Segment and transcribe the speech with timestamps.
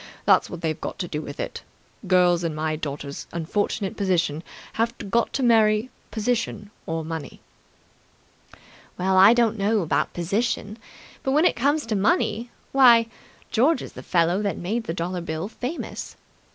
[0.25, 1.61] That's what they've got to do with it.
[2.07, 4.41] Girls in my daughter's unfortunate position
[4.73, 7.39] have got to marry position or money."
[8.97, 10.79] "Well, I don't know about position,
[11.21, 13.09] but when it comes to money why,
[13.51, 16.15] George is the fellow that made the dollar bill famous.